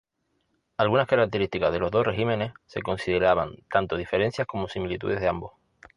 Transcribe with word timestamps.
Algunas 0.77 1.05
características 1.05 1.71
de 1.73 1.77
los 1.77 1.91
dos 1.91 2.07
regímenes 2.07 2.53
se 2.65 2.81
consideran 2.81 3.57
tanto 3.69 3.97
diferencias 3.97 4.47
como 4.47 4.67
similitudes 4.67 5.21
de 5.21 5.27
ambos. 5.27 5.51